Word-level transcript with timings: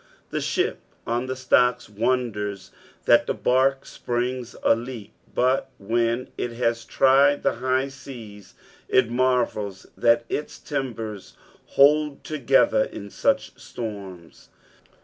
The 0.31 0.41
ship 0.41 0.79
on 1.05 1.27
the 1.27 1.35
stocks 1.35 1.87
wonders 1.87 2.71
that 3.05 3.27
the 3.27 3.35
barque 3.35 3.85
springs 3.85 4.55
a 4.63 4.75
leak, 4.75 5.13
but 5.35 5.69
when 5.77 6.27
it 6.39 6.53
has 6.53 6.85
tried 6.85 7.43
the 7.43 7.57
high 7.61 7.87
seas, 7.89 8.55
it 8.89 9.11
marvels 9.11 9.85
that 9.95 10.25
its 10.27 10.57
timbets 10.57 11.33
hold 11.77 12.23
together 12.23 12.83
in 12.85 13.11
such 13.11 13.51
storms. 13.61 14.49